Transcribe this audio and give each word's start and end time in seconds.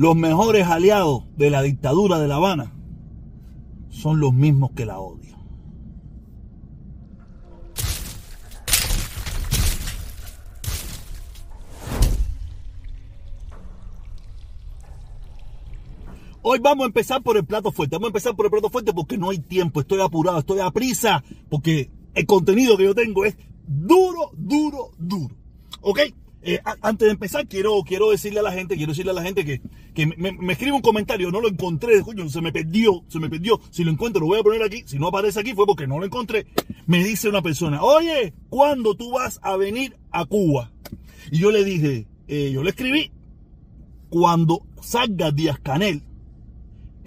los 0.00 0.16
mejores 0.16 0.66
aliados 0.66 1.24
de 1.36 1.50
la 1.50 1.60
dictadura 1.60 2.18
de 2.18 2.26
La 2.26 2.36
Habana 2.36 2.72
son 3.90 4.18
los 4.18 4.32
mismos 4.32 4.70
que 4.70 4.86
la 4.86 4.98
odian. 4.98 5.38
Hoy 16.40 16.60
vamos 16.60 16.84
a 16.84 16.86
empezar 16.86 17.22
por 17.22 17.36
el 17.36 17.44
plato 17.44 17.70
fuerte. 17.70 17.96
Vamos 17.96 18.06
a 18.06 18.08
empezar 18.08 18.34
por 18.34 18.46
el 18.46 18.50
plato 18.52 18.70
fuerte 18.70 18.94
porque 18.94 19.18
no 19.18 19.28
hay 19.28 19.38
tiempo. 19.40 19.80
Estoy 19.80 20.00
apurado, 20.00 20.38
estoy 20.38 20.60
a 20.60 20.70
prisa. 20.70 21.22
Porque 21.50 21.90
el 22.14 22.24
contenido 22.24 22.78
que 22.78 22.84
yo 22.84 22.94
tengo 22.94 23.26
es 23.26 23.36
duro, 23.66 24.30
duro, 24.32 24.92
duro. 24.96 25.36
¿Ok? 25.82 26.00
Eh, 26.42 26.58
antes 26.80 27.06
de 27.06 27.12
empezar, 27.12 27.46
quiero, 27.46 27.82
quiero 27.82 28.10
decirle 28.10 28.40
a 28.40 28.42
la 28.42 28.52
gente, 28.52 28.76
quiero 28.76 28.92
decirle 28.92 29.10
a 29.10 29.14
la 29.14 29.22
gente 29.22 29.44
que, 29.44 29.60
que 29.94 30.06
me, 30.06 30.52
escribe 30.52 30.72
un 30.72 30.80
comentario, 30.80 31.30
no 31.30 31.40
lo 31.40 31.48
encontré, 31.48 32.00
coño, 32.00 32.28
se 32.30 32.40
me 32.40 32.50
perdió, 32.50 33.04
se 33.08 33.18
me 33.18 33.28
perdió. 33.28 33.60
Si 33.70 33.84
lo 33.84 33.90
encuentro, 33.90 34.20
lo 34.20 34.26
voy 34.26 34.40
a 34.40 34.42
poner 34.42 34.62
aquí. 34.62 34.82
Si 34.86 34.98
no 34.98 35.08
aparece 35.08 35.40
aquí, 35.40 35.52
fue 35.52 35.66
porque 35.66 35.86
no 35.86 35.98
lo 35.98 36.06
encontré. 36.06 36.46
Me 36.86 37.04
dice 37.04 37.28
una 37.28 37.42
persona, 37.42 37.82
oye, 37.82 38.32
¿cuándo 38.48 38.94
tú 38.94 39.12
vas 39.12 39.38
a 39.42 39.56
venir 39.56 39.96
a 40.10 40.24
Cuba? 40.24 40.72
Y 41.30 41.38
yo 41.38 41.50
le 41.50 41.62
dije, 41.62 42.06
eh, 42.28 42.50
yo 42.52 42.62
le 42.62 42.70
escribí, 42.70 43.10
cuando 44.08 44.62
salga 44.80 45.30
Díaz 45.30 45.58
Canel, 45.60 46.02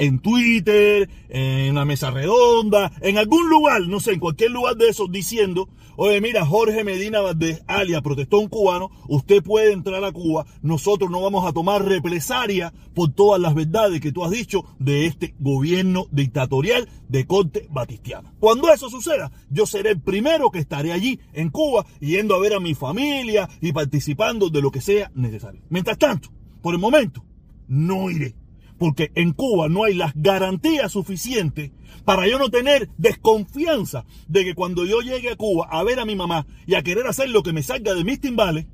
en 0.04 0.20
Twitter, 0.20 1.10
en 1.30 1.76
la 1.76 1.86
mesa 1.86 2.12
redonda, 2.12 2.92
en 3.02 3.18
algún 3.18 3.50
lugar, 3.50 3.82
no 3.88 4.00
sé, 4.00 4.14
en 4.14 4.20
cualquier 4.20 4.52
lugar 4.52 4.76
de 4.76 4.90
esos, 4.90 5.10
diciendo, 5.10 5.70
oye, 5.96 6.20
mira, 6.20 6.46
Jorge 6.46 6.84
Medina 6.84 7.22
de 7.34 7.64
alia, 7.68 8.02
protestó 8.02 8.40
un 8.40 8.50
cubano, 8.50 8.92
usted 9.08 9.42
puede 9.42 9.72
entrar 9.72 10.04
a 10.04 10.12
Cuba, 10.12 10.46
nosotros 10.62 11.10
no 11.10 11.22
vamos 11.22 11.48
a 11.48 11.54
tomar 11.54 11.86
represalia 11.86 12.74
por 12.94 13.14
todas 13.14 13.40
las 13.40 13.56
verdades 13.56 14.02
que 14.02 14.12
tú 14.12 14.26
has 14.26 14.32
dicho 14.32 14.66
de 14.78 15.06
este 15.06 15.36
gobierno 15.40 16.08
dictatorial 16.12 16.90
de 17.08 17.26
corte 17.26 17.68
batistiano. 17.72 18.34
Cuando 18.40 18.72
eso 18.72 18.90
suceda, 18.90 19.32
yo 19.50 19.66
seré 19.66 19.92
el 19.92 20.02
primero 20.02 20.52
que 20.52 20.60
estaré 20.60 20.92
allí 20.92 21.20
en 21.32 21.50
Cuba, 21.50 21.86
yendo 22.02 22.36
a 22.36 22.40
ver 22.40 22.56
a 22.56 22.60
mi 22.60 22.76
familia 22.76 23.50
y 23.62 23.72
participando 23.72 24.50
de 24.50 24.62
lo 24.62 24.70
que 24.70 24.82
sea 24.82 25.12
necesario. 25.16 25.62
Mientras 25.70 25.98
tanto, 25.98 26.30
por 26.62 26.74
el 26.74 26.82
momento, 26.82 27.24
no 27.70 28.10
iré 28.10 28.36
porque 28.84 29.14
en 29.16 29.32
Cuba 29.32 29.70
no 29.70 29.86
hay 29.86 29.94
las 29.94 30.12
garantías 30.14 30.92
suficientes 30.92 31.72
para 32.04 32.28
yo 32.28 32.38
no 32.38 32.50
tener 32.50 32.90
desconfianza 32.98 34.04
de 34.28 34.44
que 34.44 34.56
cuando 34.56 34.86
yo 34.86 35.00
llegue 35.00 35.32
a 35.32 35.38
Cuba 35.38 35.70
a 35.72 35.82
ver 35.84 36.02
a 36.02 36.06
mi 36.06 36.18
mamá 36.18 36.46
y 36.68 36.76
a 36.76 36.84
querer 36.84 37.08
hacer 37.08 37.30
lo 37.30 37.44
que 37.44 37.54
me 37.54 37.64
salga 37.64 37.94
de 37.94 38.04
mis 38.04 38.20
timbales, 38.20 38.66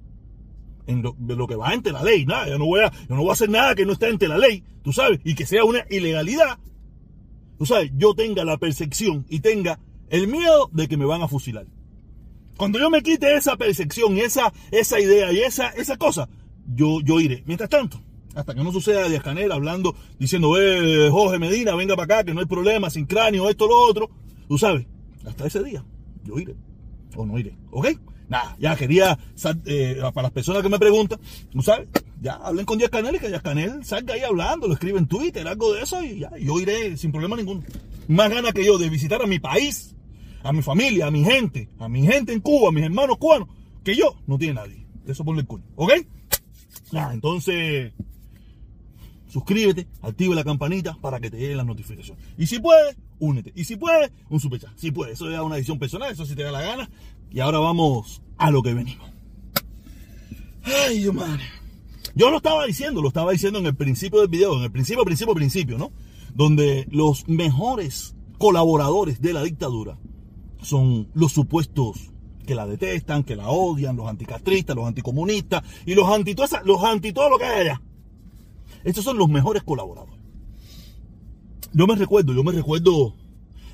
lo, 0.88 1.16
de 1.16 1.36
lo 1.36 1.46
que 1.46 1.56
va 1.56 1.70
ante 1.70 1.92
la 1.92 2.02
ley, 2.02 2.26
nada, 2.26 2.50
yo 2.50 2.58
no, 2.58 2.66
voy 2.66 2.80
a, 2.80 2.92
yo 2.92 3.16
no 3.16 3.18
voy 3.18 3.30
a 3.30 3.34
hacer 3.34 3.52
nada 3.52 3.76
que 3.76 3.86
no 3.86 3.94
esté 3.94 4.08
ante 4.08 4.28
la 4.28 4.40
ley, 4.40 4.64
tú 4.82 4.94
sabes, 4.94 5.20
y 5.24 5.36
que 5.36 5.46
sea 5.46 5.64
una 5.64 5.86
ilegalidad, 5.92 6.58
tú 7.60 7.68
sabes, 7.68 7.92
yo 7.96 8.16
tenga 8.16 8.44
la 8.44 8.58
percepción 8.58 9.28
y 9.30 9.42
tenga 9.42 9.80
el 10.10 10.28
miedo 10.28 10.72
de 10.74 10.88
que 10.88 10.98
me 10.98 11.06
van 11.06 11.22
a 11.22 11.28
fusilar. 11.28 11.68
Cuando 12.58 12.80
yo 12.80 12.90
me 12.90 13.04
quite 13.04 13.36
esa 13.36 13.58
percepción, 13.58 14.18
esa, 14.18 14.52
esa 14.72 15.00
idea 15.00 15.32
y 15.32 15.42
esa, 15.42 15.68
esa 15.70 15.98
cosa, 15.98 16.28
yo, 16.66 17.00
yo 17.02 17.20
iré. 17.20 17.44
Mientras 17.46 17.70
tanto, 17.70 18.02
hasta 18.36 18.54
que 18.54 18.64
no 18.64 18.72
suceda 18.72 19.08
Díaz 19.08 19.24
Canel 19.24 19.52
hablando, 19.52 19.96
diciendo, 20.18 20.60
eh, 20.60 21.10
Jorge 21.10 21.40
Medina, 21.40 21.76
venga 21.76 21.96
para 21.96 22.18
acá, 22.18 22.24
que 22.24 22.34
no 22.34 22.40
hay 22.40 22.46
problema, 22.46 22.90
sin 22.90 23.06
cráneo, 23.06 23.50
esto, 23.50 23.68
lo 23.68 23.78
otro. 23.80 24.10
Tú 24.48 24.58
sabes, 24.58 24.86
hasta 25.26 25.48
ese 25.48 25.64
día, 25.64 25.84
yo 26.24 26.40
iré. 26.40 26.56
O 27.16 27.26
no 27.26 27.38
iré, 27.38 27.58
¿ok? 27.72 27.88
Nada, 28.28 28.56
ya 28.60 28.76
quería, 28.76 29.18
eh, 29.66 30.00
para 30.14 30.24
las 30.24 30.32
personas 30.32 30.62
que 30.62 30.70
me 30.70 30.78
preguntan, 30.78 31.20
tú 31.52 31.62
sabes, 31.64 31.88
ya 32.22 32.36
hablen 32.36 32.66
con 32.66 32.78
Díaz 32.78 32.92
Canel 32.92 33.16
y 33.16 33.20
que 33.20 33.28
Díaz 33.28 33.42
Canel 33.42 33.84
salga 33.84 34.14
ahí 34.14 34.22
hablando, 34.22 34.68
lo 34.68 34.74
escribe 34.74 35.00
en 35.00 35.08
Twitter, 35.08 35.48
algo 35.48 35.74
de 35.74 35.82
eso, 35.82 36.04
y 36.04 36.20
ya, 36.20 36.32
yo 36.38 36.60
iré 36.60 36.96
sin 36.98 37.12
problema 37.12 37.36
ninguno. 37.36 37.64
Más 38.08 38.30
ganas 38.30 38.54
que 38.54 38.64
yo 38.64 38.78
de 38.78 38.90
visitar 38.90 39.22
a 39.22 39.28
mi 39.28 39.40
país, 39.40 39.96
a 40.44 40.54
mi 40.54 40.62
familia, 40.62 41.08
a 41.08 41.12
mi 41.12 41.24
gente, 41.24 41.70
a 41.80 41.90
mi 41.90 42.06
gente 42.06 42.32
en 42.32 42.42
Cuba, 42.42 42.70
a 42.70 42.72
mis 42.72 42.84
hermanos 42.84 43.18
cubanos, 43.18 43.48
que 43.84 43.96
yo, 43.96 44.16
no 44.28 44.38
tiene 44.38 44.54
nadie. 44.56 44.86
Eso 45.08 45.26
ponle 45.26 45.42
el 45.42 45.48
culo, 45.48 45.64
¿ok? 45.76 45.94
Nada, 46.92 47.14
entonces 47.14 47.94
suscríbete, 49.30 49.88
activa 50.02 50.36
la 50.36 50.44
campanita 50.44 50.98
para 51.00 51.20
que 51.20 51.30
te 51.30 51.38
lleguen 51.38 51.58
las 51.58 51.66
notificaciones. 51.66 52.24
Y 52.38 52.48
si 52.48 52.60
puedes, 52.60 52.98
únete. 53.20 53.54
Y 53.56 53.64
si 53.64 53.78
puedes, 53.78 54.12
un 54.30 54.40
superchat. 54.40 54.72
Si 54.76 54.92
puedes, 54.92 55.14
eso 55.14 55.30
es 55.32 55.40
una 55.40 55.58
edición 55.58 55.80
personal, 55.80 56.12
eso 56.12 56.26
sí 56.26 56.36
te 56.36 56.44
da 56.44 56.52
la 56.52 56.62
gana. 56.62 56.90
Y 57.32 57.40
ahora 57.40 57.60
vamos 57.60 58.22
a 58.38 58.52
lo 58.52 58.62
que 58.62 58.74
venimos. 58.74 59.10
Ay, 60.64 61.00
Dios 61.00 61.14
mío. 61.14 61.26
Yo 62.16 62.32
lo 62.32 62.38
estaba 62.38 62.66
diciendo, 62.66 63.02
lo 63.02 63.08
estaba 63.08 63.32
diciendo 63.32 63.60
en 63.60 63.68
el 63.68 63.76
principio 63.76 64.20
del 64.20 64.30
video, 64.30 64.58
en 64.58 64.64
el 64.64 64.72
principio, 64.72 65.06
principio, 65.06 65.34
principio, 65.36 65.78
¿no? 65.78 65.92
Donde 66.34 66.88
los 66.90 67.28
mejores 67.28 68.16
colaboradores 68.38 69.22
de 69.22 69.34
la 69.34 69.44
dictadura 69.44 69.98
son 70.62 71.10
los 71.14 71.32
supuestos 71.32 72.12
que 72.46 72.56
la 72.56 72.66
detestan, 72.66 73.24
que 73.24 73.36
la 73.36 73.50
odian, 73.50 73.96
los 73.96 74.08
anticastristas, 74.08 74.76
los 74.76 74.88
anticomunistas 74.88 75.64
y 75.86 75.94
los 75.94 76.10
anti, 76.10 76.36
los 76.66 76.84
anti 76.84 77.14
todo 77.14 77.30
lo 77.30 77.38
que 77.38 77.46
hay 77.46 77.62
allá. 77.62 77.82
Estos 78.84 79.04
son 79.04 79.18
los 79.18 79.30
mejores 79.30 79.64
colaboradores. 79.64 80.24
Yo 81.74 81.86
me 81.86 81.96
recuerdo, 81.96 82.34
yo 82.34 82.44
me 82.44 82.52
recuerdo 82.52 83.14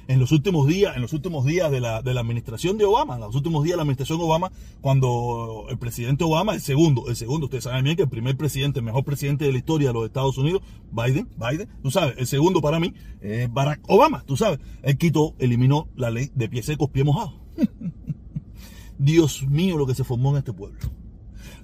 en 0.08 0.20
los 0.20 0.32
últimos 0.32 0.68
días, 0.68 0.96
en 0.96 1.02
los 1.02 1.14
últimos 1.14 1.46
días 1.46 1.72
de 1.72 1.80
la, 1.80 2.02
de 2.02 2.14
la 2.14 2.22
administración 2.22 2.78
de 2.78 2.86
Obama, 2.86 3.16
en 3.16 3.22
los 3.22 3.36
últimos 3.36 3.64
días 3.64 3.74
de 3.74 3.78
la 3.78 3.84
administración 3.84 4.20
Obama, 4.22 4.52
cuando 4.82 5.66
el 5.70 5.78
presidente 5.78 6.24
Obama, 6.24 6.54
el 6.54 6.62
segundo, 6.62 7.08
el 7.08 7.16
segundo, 7.16 7.46
ustedes 7.46 7.64
saben 7.64 7.84
bien 7.84 7.96
que 7.96 8.04
el 8.04 8.10
primer 8.10 8.38
presidente, 8.38 8.80
el 8.80 8.86
mejor 8.86 9.04
presidente 9.04 9.46
de 9.46 9.52
la 9.52 9.58
historia 9.58 9.90
de 9.90 9.94
los 9.94 10.06
Estados 10.06 10.38
Unidos, 10.38 10.62
Biden, 10.92 11.28
Biden, 11.38 11.70
tú 11.82 11.92
sabes, 11.92 12.16
el 12.18 12.28
segundo 12.28 12.62
para 12.62 12.80
mí, 12.80 12.94
es 13.22 13.52
Barack 13.52 13.82
Obama, 13.88 14.24
tú 14.26 14.38
sabes, 14.38 14.60
él 14.84 14.98
quitó, 14.98 15.36
eliminó 15.40 15.88
la 15.96 16.12
ley 16.12 16.32
de 16.36 16.50
pies 16.50 16.66
secos, 16.66 16.90
pie 16.90 17.04
mojados. 17.04 17.34
Dios 18.98 19.44
mío, 19.48 19.78
lo 19.78 19.86
que 19.86 19.96
se 19.96 20.04
formó 20.04 20.32
en 20.32 20.38
este 20.38 20.54
pueblo. 20.54 20.80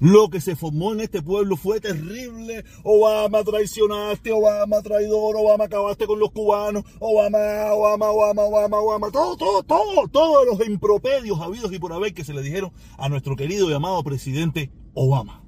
Lo 0.02 0.32
que 0.32 0.42
se 0.42 0.56
formó 0.56 0.94
en 0.94 1.02
este 1.02 1.22
pueblo 1.22 1.56
fue 1.56 1.80
terrible. 1.80 2.66
Obama 2.84 3.44
traicionaste, 3.44 4.32
Obama 4.32 4.82
traidor, 4.82 5.36
Obama 5.38 5.66
acabaste 5.66 6.08
con 6.08 6.20
los 6.20 6.32
cubanos, 6.32 6.84
Obama, 7.00 7.38
Obama, 7.72 8.10
Obama, 8.10 8.42
Obama, 8.42 8.78
Obama. 8.80 9.12
Todo, 9.12 9.38
todo, 9.38 9.62
todo, 9.62 10.08
todos 10.08 10.48
los 10.48 10.68
impropedios 10.68 11.40
habidos 11.40 11.72
y 11.72 11.78
por 11.78 11.94
haber 11.94 12.16
que 12.16 12.24
se 12.24 12.34
le 12.34 12.42
dijeron 12.42 12.72
a 12.98 13.10
nuestro 13.10 13.36
querido 13.36 13.70
y 13.70 13.74
amado 13.74 14.04
presidente 14.04 14.72
Obama. 14.96 15.44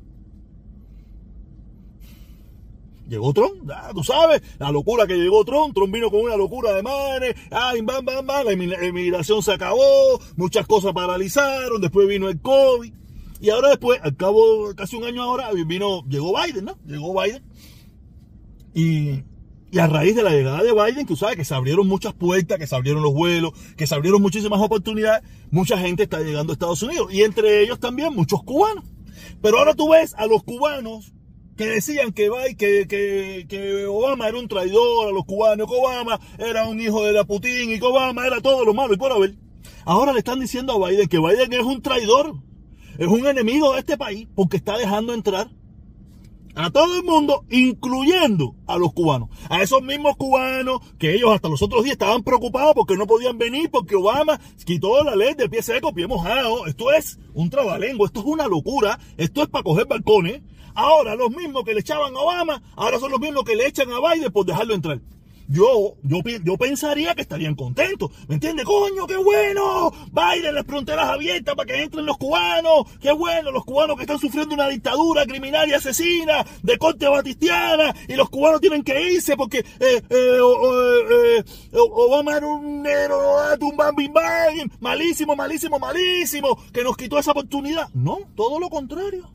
Llegó 3.09 3.33
Trump, 3.33 3.69
tú 3.95 4.03
sabes, 4.03 4.43
la 4.59 4.71
locura 4.71 5.07
que 5.07 5.15
llegó 5.15 5.43
Trump, 5.43 5.73
Trump 5.73 5.91
vino 5.91 6.11
con 6.11 6.21
una 6.21 6.37
locura 6.37 6.73
de 6.73 6.83
manes, 6.83 7.35
ay, 7.49 7.81
bam, 7.81 8.05
bam, 8.05 8.25
bam, 8.25 8.45
la 8.45 8.53
inmigración 8.53 9.41
se 9.41 9.51
acabó, 9.51 10.19
muchas 10.37 10.67
cosas 10.67 10.93
paralizaron, 10.93 11.81
después 11.81 12.07
vino 12.07 12.29
el 12.29 12.39
COVID. 12.39 13.02
Y 13.43 13.49
ahora 13.49 13.67
después, 13.67 13.99
al 14.01 14.15
cabo 14.15 14.73
casi 14.73 14.95
un 14.95 15.03
año 15.03 15.21
ahora, 15.21 15.51
vino, 15.67 16.05
llegó 16.07 16.33
Biden, 16.33 16.63
¿no? 16.63 16.77
Llegó 16.85 17.13
Biden. 17.13 17.43
Y, 18.73 19.77
a 19.77 19.85
raíz 19.87 20.15
de 20.15 20.23
la 20.23 20.29
llegada 20.29 20.63
de 20.63 20.71
Biden, 20.71 21.05
tú 21.05 21.17
sabes 21.17 21.35
que 21.35 21.43
se 21.43 21.53
abrieron 21.53 21.85
muchas 21.85 22.13
puertas, 22.13 22.57
que 22.57 22.67
se 22.67 22.73
abrieron 22.73 23.03
los 23.03 23.13
vuelos, 23.13 23.51
que 23.75 23.85
se 23.85 23.95
abrieron 23.95 24.21
muchísimas 24.21 24.61
oportunidades, 24.61 25.29
mucha 25.51 25.77
gente 25.77 26.03
está 26.03 26.21
llegando 26.21 26.53
a 26.53 26.53
Estados 26.53 26.81
Unidos. 26.83 27.13
Y 27.13 27.23
entre 27.23 27.61
ellos 27.61 27.81
también 27.81 28.15
muchos 28.15 28.41
cubanos. 28.43 28.85
Pero 29.41 29.59
ahora 29.59 29.73
tú 29.73 29.89
ves 29.89 30.13
a 30.17 30.25
los 30.25 30.41
cubanos 30.43 31.11
que 31.57 31.67
decían 31.67 32.13
que, 32.13 32.31
que, 32.57 32.87
que, 32.87 33.45
que, 33.49 33.85
Obama 33.87 34.29
era 34.29 34.39
un 34.39 34.47
traidor 34.47 35.09
a 35.09 35.11
los 35.11 35.25
cubanos, 35.25 35.67
que 35.67 35.75
Obama 35.75 36.17
era 36.37 36.65
un 36.69 36.79
hijo 36.79 37.03
de 37.03 37.11
la 37.11 37.25
Putin 37.25 37.71
y 37.71 37.79
que 37.81 37.85
Obama 37.85 38.25
era 38.25 38.39
todo 38.39 38.63
lo 38.63 38.73
malo 38.73 38.93
y 38.93 38.97
por 38.97 39.11
haber. 39.11 39.35
Ahora 39.83 40.13
le 40.13 40.19
están 40.19 40.39
diciendo 40.39 40.71
a 40.71 40.87
Biden 40.87 41.09
que 41.09 41.19
Biden 41.19 41.51
es 41.51 41.63
un 41.63 41.81
traidor 41.81 42.35
es 42.97 43.07
un 43.07 43.25
enemigo 43.25 43.73
de 43.73 43.79
este 43.79 43.97
país 43.97 44.27
porque 44.35 44.57
está 44.57 44.77
dejando 44.77 45.13
entrar 45.13 45.49
a 46.55 46.69
todo 46.69 46.95
el 46.95 47.03
mundo, 47.03 47.45
incluyendo 47.49 48.55
a 48.67 48.77
los 48.77 48.93
cubanos. 48.93 49.29
A 49.49 49.61
esos 49.61 49.81
mismos 49.81 50.15
cubanos 50.17 50.81
que 50.99 51.15
ellos 51.15 51.31
hasta 51.33 51.49
los 51.49 51.61
otros 51.61 51.83
días 51.83 51.93
estaban 51.93 52.23
preocupados 52.23 52.73
porque 52.75 52.95
no 52.95 53.07
podían 53.07 53.37
venir 53.37 53.71
porque 53.71 53.95
Obama 53.95 54.39
quitó 54.63 55.03
la 55.03 55.15
ley 55.15 55.33
de 55.33 55.49
pie 55.49 55.63
seco, 55.63 55.93
pie 55.93 56.07
mojado. 56.07 56.67
Esto 56.67 56.91
es 56.91 57.19
un 57.33 57.49
trabalengo, 57.49 58.05
esto 58.05 58.19
es 58.19 58.25
una 58.25 58.47
locura, 58.47 58.99
esto 59.17 59.41
es 59.41 59.49
para 59.49 59.63
coger 59.63 59.87
balcones. 59.87 60.41
Ahora 60.75 61.15
los 61.15 61.31
mismos 61.31 61.63
que 61.63 61.73
le 61.73 61.81
echaban 61.81 62.15
a 62.15 62.19
Obama, 62.19 62.61
ahora 62.75 62.99
son 62.99 63.11
los 63.11 63.19
mismos 63.19 63.43
que 63.43 63.55
le 63.55 63.67
echan 63.67 63.91
a 63.91 63.99
Biden 63.99 64.31
por 64.31 64.45
dejarlo 64.45 64.73
entrar 64.73 64.99
yo, 65.47 65.95
yo, 66.03 66.19
yo 66.43 66.57
pensaría 66.57 67.15
que 67.15 67.21
estarían 67.21 67.55
contentos. 67.55 68.11
¿Me 68.27 68.35
entiendes? 68.35 68.65
Coño, 68.65 69.07
qué 69.07 69.17
bueno. 69.17 69.91
Biden, 70.11 70.55
las 70.55 70.65
fronteras 70.65 71.09
abiertas 71.09 71.55
para 71.55 71.67
que 71.67 71.83
entren 71.83 72.05
los 72.05 72.17
cubanos. 72.17 72.85
Qué 73.01 73.11
bueno, 73.11 73.51
los 73.51 73.65
cubanos 73.65 73.95
que 73.95 74.03
están 74.03 74.19
sufriendo 74.19 74.55
una 74.55 74.67
dictadura 74.67 75.25
criminal 75.25 75.67
y 75.69 75.73
asesina 75.73 76.45
de 76.61 76.77
corte 76.77 77.07
batistiana. 77.07 77.93
Y 78.07 78.15
los 78.15 78.29
cubanos 78.29 78.61
tienen 78.61 78.83
que 78.83 79.11
irse 79.11 79.35
porque 79.35 79.59
eh, 79.59 80.01
eh, 80.09 80.39
eh, 80.39 81.43
Obama 81.73 82.37
era 82.37 82.47
un 82.47 82.81
negro, 82.81 83.37
un 83.61 83.77
bam, 83.77 83.95
Malísimo, 84.79 85.35
malísimo, 85.35 85.79
malísimo. 85.79 86.57
Que 86.71 86.83
nos 86.83 86.97
quitó 86.97 87.19
esa 87.19 87.31
oportunidad. 87.31 87.89
No, 87.93 88.19
todo 88.35 88.59
lo 88.59 88.69
contrario. 88.69 89.29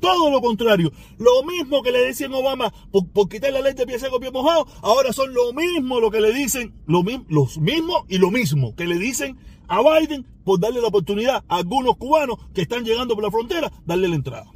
Todo 0.00 0.30
lo 0.30 0.40
contrario. 0.40 0.92
Lo 1.18 1.42
mismo 1.44 1.82
que 1.82 1.92
le 1.92 2.00
decían 2.00 2.32
Obama 2.32 2.72
por, 2.90 3.28
quitar 3.28 3.52
la 3.52 3.60
ley 3.60 3.74
de 3.74 3.86
pie 3.86 3.98
seco, 3.98 4.20
pie 4.20 4.30
mojado, 4.30 4.66
ahora 4.82 5.12
son 5.12 5.34
lo 5.34 5.52
mismo 5.52 6.00
lo 6.00 6.10
que 6.10 6.20
le 6.20 6.32
dicen, 6.32 6.74
lo, 6.86 7.02
los 7.28 7.58
mismos 7.58 8.04
y 8.08 8.18
lo 8.18 8.30
mismo 8.30 8.74
que 8.76 8.86
le 8.86 8.98
dicen 8.98 9.38
a 9.68 9.82
Biden 9.82 10.26
por 10.44 10.60
darle 10.60 10.80
la 10.80 10.88
oportunidad 10.88 11.44
a 11.48 11.56
algunos 11.56 11.96
cubanos 11.96 12.38
que 12.54 12.62
están 12.62 12.84
llegando 12.84 13.14
por 13.14 13.24
la 13.24 13.30
frontera, 13.30 13.70
darle 13.84 14.08
la 14.08 14.16
entrada. 14.16 14.50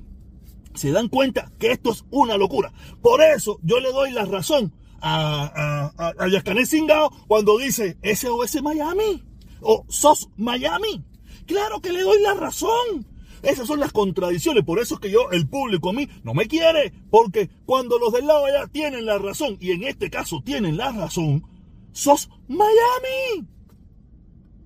Se 0.75 0.91
dan 0.91 1.09
cuenta 1.09 1.53
que 1.59 1.73
esto 1.73 1.91
es 1.91 2.05
una 2.11 2.37
locura. 2.39 2.73
Por 3.03 3.21
eso 3.21 3.59
yo 3.63 3.79
le 3.79 3.93
doy 3.93 4.11
la 4.11 4.25
razón 4.25 4.73
a, 5.03 5.91
a, 5.99 6.09
a, 6.09 7.11
cuando 7.27 7.59
dice 7.59 7.99
SOS 8.03 8.63
Miami 8.63 9.23
o 9.61 9.85
SOS 9.89 10.31
Miami. 10.37 11.05
Claro 11.47 11.81
que 11.81 11.93
le 11.93 12.03
doy 12.03 12.23
la 12.23 12.35
razón. 12.35 13.12
Esas 13.43 13.67
son 13.67 13.81
las 13.81 13.93
contradicciones. 13.93 14.65
Por 14.65 14.79
eso 14.79 14.95
es 14.95 15.01
que 15.01 15.11
yo, 15.11 15.31
el 15.31 15.49
público 15.49 15.91
a 15.91 15.93
mí, 15.93 16.09
no 16.23 16.35
me 16.35 16.47
quiere. 16.47 16.93
Porque 17.11 17.51
cuando 17.67 17.99
los 17.99 18.13
del 18.13 18.27
lado 18.27 18.47
allá 18.47 18.67
tienen 18.69 19.07
la 19.07 19.19
razón, 19.19 19.57
y 19.61 19.73
en 19.73 19.85
este 19.85 20.11
caso 20.11 20.43
tienen 20.45 20.77
la 20.77 20.93
razón, 20.93 21.45
sos 21.93 22.31
Miami. 22.49 23.47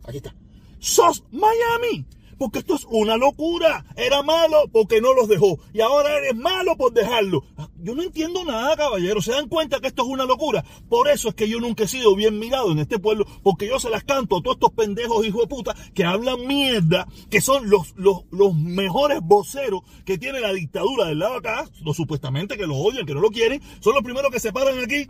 Aquí 0.04 0.18
está. 0.18 0.34
Sos 0.78 1.24
Miami. 1.32 2.04
Porque 2.38 2.60
esto 2.60 2.74
es 2.74 2.86
una 2.90 3.16
locura. 3.16 3.84
Era 3.96 4.22
malo 4.22 4.68
porque 4.72 5.00
no 5.00 5.14
los 5.14 5.28
dejó. 5.28 5.58
Y 5.72 5.80
ahora 5.80 6.16
eres 6.16 6.36
malo 6.36 6.76
por 6.76 6.92
dejarlo. 6.92 7.44
Yo 7.82 7.94
no 7.94 8.02
entiendo 8.02 8.44
nada, 8.44 8.76
caballero. 8.76 9.22
¿Se 9.22 9.32
dan 9.32 9.48
cuenta 9.48 9.80
que 9.80 9.88
esto 9.88 10.02
es 10.02 10.08
una 10.08 10.24
locura? 10.24 10.64
Por 10.88 11.08
eso 11.08 11.28
es 11.28 11.34
que 11.34 11.48
yo 11.48 11.60
nunca 11.60 11.84
he 11.84 11.88
sido 11.88 12.14
bien 12.14 12.38
mirado 12.38 12.72
en 12.72 12.78
este 12.78 12.98
pueblo. 12.98 13.26
Porque 13.42 13.66
yo 13.68 13.78
se 13.78 13.90
las 13.90 14.04
canto 14.04 14.36
a 14.36 14.42
todos 14.42 14.56
estos 14.56 14.72
pendejos 14.72 15.26
hijos 15.26 15.42
de 15.42 15.48
puta 15.48 15.74
que 15.94 16.04
hablan 16.04 16.46
mierda. 16.46 17.06
Que 17.30 17.40
son 17.40 17.70
los, 17.70 17.94
los, 17.96 18.24
los 18.30 18.54
mejores 18.54 19.20
voceros 19.22 19.82
que 20.04 20.18
tiene 20.18 20.40
la 20.40 20.52
dictadura 20.52 21.06
del 21.06 21.18
lado 21.18 21.36
acá. 21.36 21.68
Los 21.82 21.96
supuestamente 21.96 22.56
que 22.56 22.66
lo 22.66 22.76
odian, 22.76 23.06
que 23.06 23.14
no 23.14 23.20
lo 23.20 23.30
quieren. 23.30 23.62
Son 23.80 23.94
los 23.94 24.02
primeros 24.02 24.30
que 24.30 24.40
se 24.40 24.52
paran 24.52 24.78
aquí 24.78 25.08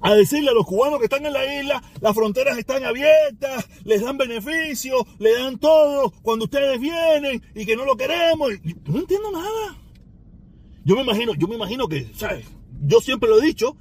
a 0.00 0.14
decirle 0.14 0.50
a 0.50 0.54
los 0.54 0.66
cubanos 0.66 0.98
que 0.98 1.04
están 1.04 1.24
en 1.26 1.32
la 1.32 1.60
isla, 1.60 1.82
las 2.00 2.14
fronteras 2.14 2.58
están 2.58 2.84
abiertas, 2.84 3.68
les 3.84 4.02
dan 4.02 4.16
beneficios, 4.18 5.02
le 5.18 5.32
dan 5.34 5.58
todo 5.58 6.12
cuando 6.22 6.46
ustedes 6.46 6.80
vienen 6.80 7.42
y 7.54 7.64
que 7.64 7.76
no 7.76 7.84
lo 7.84 7.96
queremos. 7.96 8.50
no 8.86 8.98
entiendo 8.98 9.30
nada. 9.32 9.76
Yo 10.84 10.96
me 10.96 11.02
imagino, 11.02 11.34
yo 11.34 11.46
me 11.46 11.54
imagino 11.54 11.86
que, 11.86 12.10
¿sabes? 12.14 12.44
Yo 12.84 13.00
siempre 13.00 13.28
lo 13.28 13.40
he 13.40 13.46
dicho, 13.46 13.76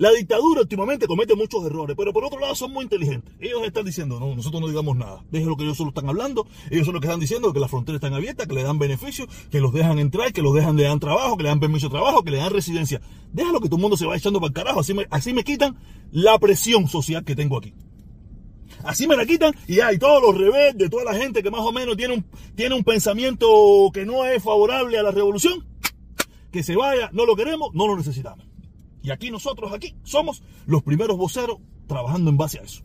la 0.00 0.10
dictadura 0.12 0.62
últimamente 0.62 1.06
comete 1.06 1.34
muchos 1.34 1.62
errores, 1.62 1.94
pero 1.94 2.10
por 2.14 2.24
otro 2.24 2.40
lado 2.40 2.54
son 2.54 2.72
muy 2.72 2.84
inteligentes. 2.84 3.34
Ellos 3.38 3.60
están 3.66 3.84
diciendo, 3.84 4.18
no, 4.18 4.34
nosotros 4.34 4.58
no 4.58 4.66
digamos 4.66 4.96
nada. 4.96 5.22
Dejen 5.30 5.46
lo 5.46 5.58
que 5.58 5.64
ellos 5.64 5.76
solo 5.76 5.90
están 5.90 6.08
hablando. 6.08 6.46
Ellos 6.70 6.86
son 6.86 6.94
los 6.94 7.02
que 7.02 7.08
están 7.08 7.20
diciendo 7.20 7.52
que 7.52 7.60
las 7.60 7.70
fronteras 7.70 7.96
están 7.96 8.14
abiertas, 8.14 8.46
que 8.46 8.54
le 8.54 8.62
dan 8.62 8.78
beneficios, 8.78 9.28
que 9.50 9.60
los 9.60 9.74
dejan 9.74 9.98
entrar, 9.98 10.32
que 10.32 10.40
los 10.40 10.54
dejan, 10.54 10.74
le 10.78 10.84
dan 10.84 11.00
trabajo, 11.00 11.36
que 11.36 11.42
le 11.42 11.50
dan 11.50 11.60
permiso 11.60 11.88
de 11.88 11.90
trabajo, 11.90 12.22
que 12.22 12.30
le 12.30 12.38
dan 12.38 12.50
residencia. 12.50 13.02
Déjalo 13.30 13.60
que 13.60 13.68
todo 13.68 13.76
el 13.76 13.82
mundo 13.82 13.98
se 13.98 14.06
vaya 14.06 14.16
echando 14.16 14.40
para 14.40 14.48
el 14.48 14.54
carajo. 14.54 14.80
Así 14.80 14.94
me, 14.94 15.06
así 15.10 15.34
me 15.34 15.44
quitan 15.44 15.76
la 16.12 16.38
presión 16.38 16.88
social 16.88 17.22
que 17.22 17.36
tengo 17.36 17.58
aquí. 17.58 17.74
Así 18.84 19.06
me 19.06 19.18
la 19.18 19.26
quitan 19.26 19.54
y 19.68 19.80
hay 19.80 19.98
todos 19.98 20.22
los 20.22 20.34
rebeldes, 20.34 20.88
toda 20.88 21.04
la 21.04 21.14
gente 21.14 21.42
que 21.42 21.50
más 21.50 21.60
o 21.60 21.72
menos 21.72 21.98
tiene 21.98 22.14
un, 22.14 22.24
tiene 22.54 22.74
un 22.74 22.84
pensamiento 22.84 23.90
que 23.92 24.06
no 24.06 24.24
es 24.24 24.42
favorable 24.42 24.98
a 24.98 25.02
la 25.02 25.10
revolución, 25.10 25.62
que 26.50 26.62
se 26.62 26.74
vaya, 26.74 27.10
no 27.12 27.26
lo 27.26 27.36
queremos, 27.36 27.74
no 27.74 27.86
lo 27.86 27.98
necesitamos. 27.98 28.49
Y 29.02 29.10
aquí 29.10 29.30
nosotros, 29.30 29.72
aquí, 29.72 29.94
somos 30.02 30.42
los 30.66 30.82
primeros 30.82 31.16
voceros 31.16 31.58
trabajando 31.86 32.30
en 32.30 32.36
base 32.36 32.58
a 32.58 32.62
eso. 32.62 32.82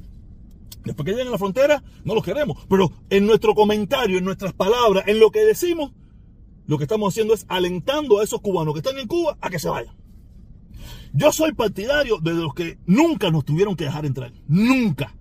Después 0.84 1.06
que 1.06 1.12
lleguen 1.12 1.28
a 1.28 1.32
la 1.32 1.38
frontera, 1.38 1.84
no 2.04 2.14
los 2.16 2.24
queremos. 2.24 2.64
Pero 2.70 2.92
en 3.10 3.26
nuestro 3.26 3.56
comentario, 3.56 4.18
en 4.18 4.26
nuestras 4.26 4.54
palabras, 4.54 5.06
en 5.08 5.20
lo 5.20 5.32
que 5.32 5.40
decimos, 5.40 5.92
lo 6.68 6.78
que 6.78 6.84
estamos 6.84 7.14
haciendo 7.14 7.34
es 7.34 7.46
alentando 7.50 8.20
a 8.20 8.24
esos 8.24 8.42
cubanos 8.42 8.74
que 8.74 8.80
están 8.80 8.98
en 8.98 9.08
Cuba 9.08 9.38
a 9.42 9.50
que 9.50 9.60
se 9.60 9.70
vayan. 9.70 9.96
Yo 11.14 11.32
soy 11.32 11.54
partidario 11.54 12.18
de 12.20 12.34
los 12.34 12.54
que 12.54 12.78
nunca 12.86 13.32
nos 13.32 13.46
tuvieron 13.46 13.76
que 13.76 13.86
dejar 13.86 14.06
entrar. 14.06 14.32
Nunca. 14.48 15.16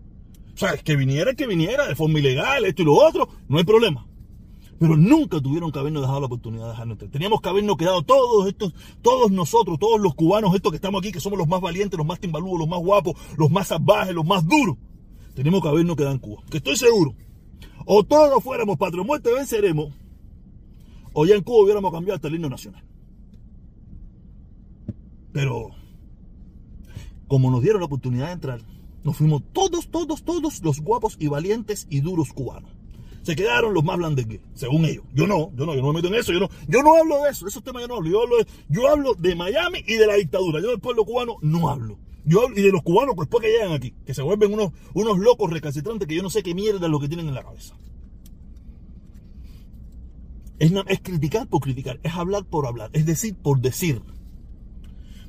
O 0.54 0.56
sea, 0.56 0.76
que 0.76 0.96
viniera, 0.96 1.34
que 1.34 1.46
viniera 1.46 1.86
de 1.86 1.94
forma 1.94 2.18
ilegal, 2.18 2.64
esto 2.64 2.82
y 2.82 2.84
lo 2.84 2.94
otro, 2.94 3.28
no 3.48 3.58
hay 3.58 3.64
problema 3.64 4.06
pero 4.78 4.96
nunca 4.96 5.40
tuvieron 5.40 5.70
que 5.70 5.78
habernos 5.78 6.02
dejado 6.02 6.20
la 6.20 6.26
oportunidad 6.26 6.64
de 6.64 6.70
dejarnos 6.70 6.94
entrar. 6.94 7.10
Teníamos 7.10 7.40
que 7.40 7.48
habernos 7.48 7.76
quedado 7.76 8.02
todos 8.02 8.48
estos, 8.48 8.74
todos 9.02 9.30
nosotros, 9.30 9.78
todos 9.78 10.00
los 10.00 10.14
cubanos, 10.14 10.54
estos 10.54 10.72
que 10.72 10.76
estamos 10.76 11.00
aquí, 11.00 11.12
que 11.12 11.20
somos 11.20 11.38
los 11.38 11.48
más 11.48 11.60
valientes, 11.60 11.96
los 11.96 12.06
más 12.06 12.20
timbalúos, 12.20 12.58
los 12.58 12.68
más 12.68 12.80
guapos, 12.80 13.14
los 13.36 13.50
más 13.50 13.68
salvajes, 13.68 14.14
los 14.14 14.26
más 14.26 14.46
duros. 14.46 14.76
Tenemos 15.34 15.62
que 15.62 15.68
habernos 15.68 15.96
quedado 15.96 16.12
en 16.12 16.18
Cuba. 16.18 16.42
Que 16.50 16.58
estoy 16.58 16.76
seguro. 16.76 17.14
O 17.86 18.04
todos 18.04 18.42
fuéramos 18.42 18.76
patria 18.76 19.02
muerte, 19.02 19.32
venceremos. 19.32 19.92
O 21.12 21.26
ya 21.26 21.34
en 21.34 21.42
Cuba 21.42 21.64
hubiéramos 21.64 21.92
cambiado 21.92 22.16
hasta 22.16 22.28
el 22.28 22.34
himno 22.34 22.48
nacional. 22.48 22.84
Pero, 25.32 25.70
como 27.28 27.50
nos 27.50 27.62
dieron 27.62 27.80
la 27.80 27.86
oportunidad 27.86 28.26
de 28.26 28.32
entrar, 28.32 28.60
nos 29.02 29.16
fuimos 29.16 29.42
todos, 29.52 29.88
todos, 29.88 30.24
todos 30.24 30.62
los 30.62 30.80
guapos 30.80 31.16
y 31.18 31.28
valientes 31.28 31.86
y 31.90 32.00
duros 32.00 32.32
cubanos 32.32 32.83
se 33.24 33.34
quedaron 33.34 33.72
los 33.72 33.82
más 33.82 33.96
blandengues, 33.96 34.40
según 34.54 34.84
ellos. 34.84 35.04
Yo 35.14 35.26
no, 35.26 35.50
yo 35.56 35.64
no, 35.64 35.74
yo 35.74 35.80
no 35.80 35.88
me 35.88 35.94
meto 35.94 36.08
en 36.08 36.14
eso, 36.14 36.32
yo 36.32 36.40
no, 36.40 36.50
yo 36.68 36.82
no 36.82 36.94
hablo 36.94 37.22
de 37.22 37.30
eso, 37.30 37.46
esos 37.48 37.64
temas 37.64 37.82
yo 37.82 37.88
no 37.88 37.96
hablo, 37.96 38.36
yo 38.68 38.88
hablo 38.88 39.14
de, 39.14 39.34
Miami 39.34 39.82
y 39.86 39.94
de 39.94 40.06
la 40.06 40.14
dictadura, 40.14 40.60
yo 40.60 40.68
del 40.68 40.80
pueblo 40.80 41.04
cubano 41.04 41.36
no 41.40 41.68
hablo. 41.68 41.98
Yo 42.26 42.42
hablo, 42.42 42.58
y 42.58 42.62
de 42.62 42.70
los 42.70 42.82
cubanos 42.82 43.16
después 43.16 43.42
que 43.42 43.50
llegan 43.50 43.72
aquí, 43.72 43.94
que 44.06 44.14
se 44.14 44.22
vuelven 44.22 44.52
unos, 44.52 44.72
unos 44.92 45.18
locos 45.18 45.50
recalcitrantes 45.50 46.06
que 46.06 46.14
yo 46.14 46.22
no 46.22 46.30
sé 46.30 46.42
qué 46.42 46.54
mierda 46.54 46.86
es 46.86 46.90
lo 46.90 47.00
que 47.00 47.08
tienen 47.08 47.28
en 47.28 47.34
la 47.34 47.42
cabeza. 47.42 47.76
Es, 50.58 50.72
es 50.86 51.00
criticar 51.00 51.48
por 51.48 51.60
criticar, 51.60 51.98
es 52.02 52.12
hablar 52.12 52.44
por 52.44 52.66
hablar, 52.66 52.90
es 52.92 53.06
decir 53.06 53.34
por 53.36 53.60
decir. 53.60 54.02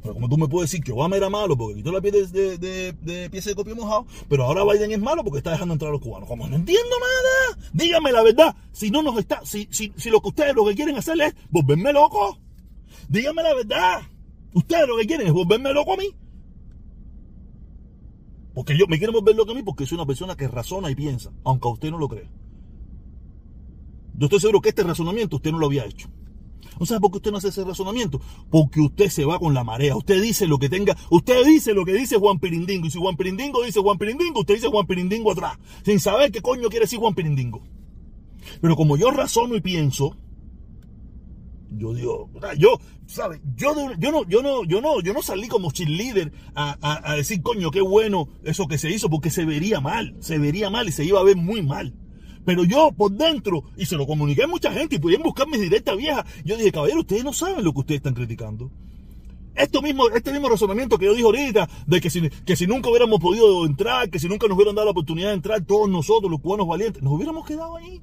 Pero 0.05 0.13
como 0.13 0.29
tú 0.29 0.37
me 0.37 0.47
puedes 0.47 0.69
decir 0.69 0.85
que 0.85 0.91
Obama 0.91 1.15
era 1.15 1.31
malo 1.31 1.57
porque 1.57 1.77
quitó 1.77 1.91
la 1.91 1.99
piel 1.99 2.31
de, 2.31 2.59
de, 2.59 2.91
de, 2.93 3.27
pieza 3.31 3.49
de 3.49 3.55
copia 3.55 3.73
mojado, 3.73 4.05
pero 4.29 4.43
ahora 4.43 4.63
Biden 4.63 4.91
es 4.91 4.99
malo 4.99 5.23
porque 5.23 5.39
está 5.39 5.49
dejando 5.49 5.73
entrar 5.73 5.89
a 5.89 5.93
los 5.93 6.01
cubanos. 6.01 6.29
Como 6.29 6.47
no 6.47 6.55
entiendo 6.55 6.95
nada. 6.99 7.67
Dígame 7.73 8.11
la 8.11 8.21
verdad. 8.21 8.55
Si 8.71 8.91
no 8.91 9.01
nos 9.01 9.17
está, 9.17 9.43
si, 9.43 9.67
si, 9.71 9.91
si 9.97 10.11
lo 10.11 10.21
que 10.21 10.27
ustedes 10.27 10.53
lo 10.53 10.63
que 10.63 10.75
quieren 10.75 10.95
hacer 10.95 11.19
es 11.19 11.33
volverme 11.49 11.91
loco. 11.91 12.37
Dígame 13.09 13.41
la 13.41 13.55
verdad. 13.55 14.01
Ustedes 14.53 14.87
lo 14.87 14.95
que 14.95 15.07
quieren 15.07 15.25
es 15.25 15.33
volverme 15.33 15.73
loco 15.73 15.93
a 15.93 15.97
mí. 15.97 16.15
Porque 18.53 18.77
yo 18.77 18.85
me 18.85 18.99
quiero 18.99 19.11
volver 19.11 19.35
loco 19.35 19.53
a 19.53 19.55
mí 19.55 19.63
porque 19.63 19.87
soy 19.87 19.95
una 19.95 20.05
persona 20.05 20.35
que 20.37 20.47
razona 20.47 20.91
y 20.91 20.95
piensa, 20.95 21.31
aunque 21.43 21.67
usted 21.67 21.89
no 21.89 21.97
lo 21.97 22.07
cree. 22.07 22.29
Yo 24.13 24.25
estoy 24.27 24.39
seguro 24.39 24.61
que 24.61 24.69
este 24.69 24.83
razonamiento 24.83 25.37
usted 25.37 25.51
no 25.51 25.57
lo 25.57 25.65
había 25.65 25.83
hecho. 25.83 26.09
¿No 26.79 26.85
sabe 26.85 27.01
por 27.01 27.11
qué 27.11 27.17
usted 27.17 27.31
no 27.31 27.37
hace 27.37 27.49
ese 27.49 27.63
razonamiento? 27.63 28.19
Porque 28.49 28.79
usted 28.79 29.09
se 29.09 29.25
va 29.25 29.39
con 29.39 29.53
la 29.53 29.63
marea. 29.63 29.95
Usted 29.95 30.21
dice 30.21 30.47
lo 30.47 30.57
que 30.57 30.69
tenga. 30.69 30.95
Usted 31.09 31.45
dice 31.45 31.73
lo 31.73 31.85
que 31.85 31.93
dice 31.93 32.17
Juan 32.17 32.39
Pirindingo. 32.39 32.87
Y 32.87 32.91
si 32.91 32.99
Juan 32.99 33.17
Pirindingo 33.17 33.63
dice 33.63 33.79
Juan 33.79 33.97
Pirindingo, 33.97 34.41
usted 34.41 34.55
dice 34.55 34.67
Juan 34.67 34.85
Pirindingo 34.85 35.31
atrás. 35.31 35.57
Sin 35.83 35.99
saber 35.99 36.31
qué 36.31 36.41
coño 36.41 36.69
quiere 36.69 36.85
decir 36.85 36.99
Juan 36.99 37.15
Pirindingo. 37.15 37.63
Pero 38.61 38.75
como 38.75 38.97
yo 38.97 39.11
razono 39.11 39.55
y 39.55 39.61
pienso, 39.61 40.15
yo 41.71 41.93
digo, 41.93 42.29
yo, 42.57 42.79
¿sabes? 43.07 43.41
Yo, 43.55 43.73
yo 43.97 44.11
no, 44.11 44.27
yo 44.27 44.41
no, 44.41 44.63
yo 44.63 44.81
no, 44.81 45.01
yo 45.01 45.13
no 45.13 45.21
salí 45.21 45.47
como 45.47 45.71
cheerleader 45.71 46.31
a, 46.53 46.77
a, 46.81 47.11
a 47.11 47.15
decir, 47.15 47.41
coño, 47.41 47.71
qué 47.71 47.81
bueno 47.81 48.29
eso 48.43 48.67
que 48.67 48.77
se 48.77 48.89
hizo, 48.91 49.09
porque 49.09 49.29
se 49.29 49.45
vería 49.45 49.81
mal, 49.81 50.15
se 50.19 50.37
vería 50.37 50.69
mal 50.69 50.87
y 50.87 50.91
se 50.91 51.03
iba 51.03 51.19
a 51.19 51.23
ver 51.23 51.35
muy 51.35 51.61
mal. 51.61 51.93
Pero 52.45 52.63
yo 52.63 52.91
por 52.91 53.11
dentro, 53.11 53.63
y 53.75 53.85
se 53.85 53.95
lo 53.95 54.05
comuniqué 54.05 54.43
a 54.43 54.47
mucha 54.47 54.71
gente 54.71 54.95
y 54.95 54.99
pudieron 54.99 55.23
buscar 55.23 55.47
mis 55.47 55.59
directas 55.59 55.97
viejas, 55.97 56.25
yo 56.43 56.55
dije, 56.55 56.71
caballero, 56.71 56.99
ustedes 56.99 57.23
no 57.23 57.33
saben 57.33 57.63
lo 57.63 57.73
que 57.73 57.79
ustedes 57.79 57.99
están 57.99 58.13
criticando. 58.13 58.71
Esto 59.55 59.81
mismo, 59.81 60.09
este 60.09 60.31
mismo 60.33 60.49
razonamiento 60.49 60.97
que 60.97 61.05
yo 61.05 61.13
dije 61.13 61.25
ahorita, 61.25 61.69
de 61.87 62.01
que 62.01 62.09
si, 62.09 62.29
que 62.29 62.55
si 62.57 62.67
nunca 62.67 62.89
hubiéramos 62.89 63.19
podido 63.19 63.65
entrar, 63.65 64.09
que 64.09 64.19
si 64.19 64.27
nunca 64.27 64.47
nos 64.47 64.57
hubieran 64.57 64.75
dado 64.75 64.85
la 64.85 64.91
oportunidad 64.91 65.29
de 65.29 65.35
entrar 65.35 65.63
todos 65.63 65.89
nosotros, 65.89 66.29
los 66.29 66.41
cubanos 66.41 66.67
valientes, 66.67 67.01
nos 67.01 67.13
hubiéramos 67.13 67.45
quedado 67.47 67.77
ahí. 67.77 68.01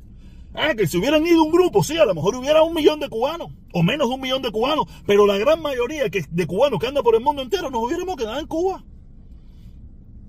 Ah, 0.55 0.75
que 0.75 0.87
si 0.87 0.99
hubieran 0.99 1.27
ido 1.27 1.43
un 1.43 1.53
grupo, 1.53 1.83
sí, 1.83 1.97
a 1.97 2.05
lo 2.05 2.15
mejor 2.15 2.37
hubiera 2.37 2.63
un 2.63 2.75
millón 2.75 3.01
de 3.01 3.09
cubanos, 3.09 3.51
o 3.73 3.83
menos 3.83 4.09
de 4.09 4.15
un 4.15 4.21
millón 4.21 4.43
de 4.43 4.51
cubanos, 4.51 4.87
pero 5.07 5.27
la 5.27 5.37
gran 5.39 5.61
mayoría 5.61 6.09
que, 6.09 6.25
de 6.29 6.47
cubanos 6.47 6.79
que 6.79 6.87
andan 6.87 7.03
por 7.03 7.15
el 7.15 7.23
mundo 7.23 7.43
entero, 7.43 7.71
nos 7.71 7.83
hubiéramos 7.83 8.17
quedado 8.17 8.39
en 8.39 8.47
Cuba. 8.47 8.85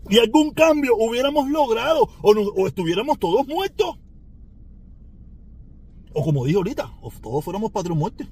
Y 0.10 0.20
algún 0.20 0.52
cambio 0.52 0.96
hubiéramos 0.98 1.50
logrado, 1.50 2.10
o, 2.22 2.32
o 2.32 2.68
estuviéramos 2.68 3.18
todos 3.20 3.48
muertos. 3.48 3.98
O 6.14 6.24
como 6.24 6.46
dije 6.46 6.58
ahorita, 6.58 6.94
o 7.02 7.12
todos 7.12 7.44
fuéramos 7.44 7.72
patrón 7.72 7.98
muerte. 7.98 8.28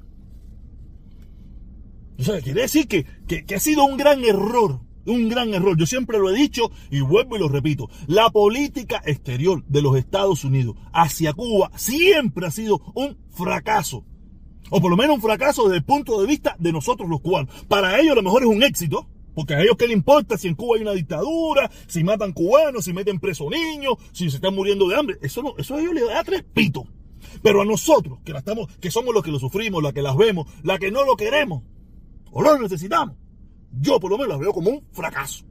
O 2.19 2.23
sea, 2.23 2.39
quiere 2.41 2.61
decir 2.61 2.87
que, 2.87 3.05
que, 3.27 3.55
ha 3.55 3.59
sido 3.59 3.83
un 3.83 3.97
gran 3.97 4.23
error 4.23 4.79
un 5.05 5.29
gran 5.29 5.51
error. 5.53 5.75
Yo 5.77 5.87
siempre 5.87 6.19
lo 6.19 6.29
he 6.29 6.35
dicho 6.35 6.71
y 6.91 7.01
vuelvo 7.01 7.35
y 7.35 7.39
lo 7.39 7.47
repito. 7.47 7.89
La 8.05 8.29
política 8.29 9.01
exterior 9.05 9.63
de 9.65 9.81
los 9.81 9.97
Estados 9.97 10.43
Unidos 10.43 10.75
hacia 10.93 11.33
Cuba 11.33 11.71
siempre 11.75 12.45
ha 12.45 12.51
sido 12.51 12.79
un 12.93 13.17
fracaso. 13.31 14.05
O 14.69 14.79
por 14.79 14.91
lo 14.91 14.97
menos 14.97 15.15
un 15.15 15.21
fracaso 15.21 15.63
desde 15.63 15.77
el 15.77 15.83
punto 15.83 16.21
de 16.21 16.27
vista 16.27 16.55
de 16.59 16.71
nosotros 16.71 17.09
los 17.09 17.21
cubanos. 17.21 17.51
Para 17.67 17.99
ellos 17.99 18.11
a 18.11 18.15
lo 18.15 18.23
mejor 18.23 18.43
es 18.43 18.49
un 18.49 18.61
éxito. 18.61 19.07
Porque 19.33 19.55
a 19.55 19.61
ellos 19.61 19.77
qué 19.77 19.87
le 19.87 19.93
importa 19.93 20.37
si 20.37 20.49
en 20.49 20.55
Cuba 20.55 20.75
hay 20.75 20.81
una 20.81 20.91
dictadura, 20.91 21.71
si 21.87 22.03
matan 22.03 22.33
cubanos, 22.33 22.83
si 22.83 22.91
meten 22.91 23.17
preso 23.17 23.49
niños, 23.49 23.93
si 24.11 24.29
se 24.29 24.35
están 24.35 24.53
muriendo 24.53 24.89
de 24.89 24.95
hambre. 24.97 25.17
Eso 25.21 25.41
no, 25.41 25.55
eso 25.57 25.75
a 25.75 25.79
ellos 25.79 25.93
les 25.93 26.05
da 26.05 26.23
tres 26.23 26.43
pitos. 26.43 26.83
Pero 27.41 27.61
a 27.61 27.65
nosotros, 27.65 28.19
que, 28.23 28.31
estamos, 28.31 28.67
que 28.77 28.91
somos 28.91 29.13
los 29.13 29.23
que 29.23 29.31
lo 29.31 29.39
sufrimos, 29.39 29.81
la 29.83 29.93
que 29.93 30.01
las 30.01 30.15
vemos, 30.15 30.47
la 30.63 30.79
que 30.79 30.91
no 30.91 31.05
lo 31.05 31.15
queremos 31.15 31.63
o 32.31 32.41
lo 32.41 32.57
necesitamos, 32.57 33.15
yo 33.71 33.99
por 33.99 34.11
lo 34.11 34.17
menos 34.17 34.29
las 34.29 34.39
veo 34.39 34.53
como 34.53 34.69
un 34.69 34.87
fracaso 34.91 35.50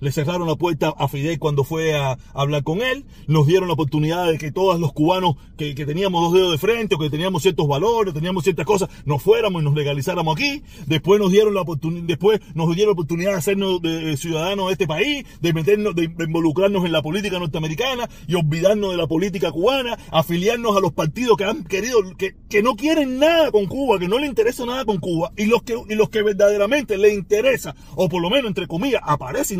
le 0.00 0.12
cerraron 0.12 0.46
la 0.46 0.56
puerta 0.56 0.94
a 0.96 1.08
Fidel 1.08 1.38
cuando 1.38 1.64
fue 1.64 1.94
a, 1.94 2.18
hablar 2.32 2.62
con 2.64 2.82
él, 2.82 3.04
nos 3.26 3.46
dieron 3.46 3.68
la 3.68 3.74
oportunidad 3.74 4.26
de 4.30 4.38
que 4.38 4.52
todos 4.52 4.78
los 4.80 4.92
cubanos 4.92 5.36
que, 5.56 5.74
teníamos 5.74 6.22
dos 6.22 6.32
dedos 6.32 6.52
de 6.52 6.58
frente 6.58 6.94
o 6.94 6.98
que 6.98 7.10
teníamos 7.10 7.42
ciertos 7.42 7.68
valores, 7.68 8.14
teníamos 8.14 8.44
ciertas 8.44 8.66
cosas, 8.66 8.88
nos 9.04 9.22
fuéramos 9.22 9.62
y 9.62 9.64
nos 9.64 9.74
legalizáramos 9.74 10.36
aquí, 10.36 10.62
después 10.86 11.20
nos 11.20 11.30
dieron 11.30 11.54
la 11.54 11.62
oportunidad, 11.62 12.04
después 12.04 12.40
nos 12.54 12.74
dieron 12.74 12.90
la 12.90 12.92
oportunidad 12.92 13.32
de 13.32 13.38
hacernos 13.38 13.80
ciudadanos 14.16 14.66
de 14.66 14.72
este 14.72 14.86
país, 14.86 15.24
de 15.40 15.52
meternos, 15.52 15.94
de, 15.94 16.04
involucrarnos 16.04 16.84
en 16.84 16.92
la 16.92 17.02
política 17.02 17.38
norteamericana 17.38 18.08
y 18.26 18.34
olvidarnos 18.34 18.92
de 18.92 18.96
la 18.96 19.06
política 19.06 19.50
cubana, 19.52 19.98
afiliarnos 20.10 20.76
a 20.76 20.80
los 20.80 20.92
partidos 20.92 21.36
que 21.36 21.44
han 21.44 21.64
querido, 21.64 21.98
que, 22.16 22.34
que 22.48 22.62
no 22.62 22.76
quieren 22.76 23.18
nada 23.18 23.50
con 23.50 23.66
Cuba, 23.66 23.98
que 23.98 24.08
no 24.08 24.18
le 24.18 24.26
interesa 24.26 24.64
nada 24.66 24.84
con 24.84 24.98
Cuba, 24.98 25.32
y 25.36 25.46
los 25.46 25.62
que, 25.62 25.76
y 25.88 25.94
los 25.94 26.08
que 26.08 26.22
verdaderamente 26.22 26.98
le 26.98 27.12
interesa, 27.12 27.74
o 27.96 28.08
por 28.08 28.22
lo 28.22 28.30
menos 28.30 28.48
entre 28.48 28.66
comillas, 28.66 29.02
aparece 29.04 29.54